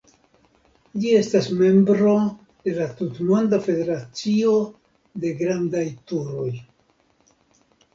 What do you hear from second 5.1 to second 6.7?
de Grandaj Turoj.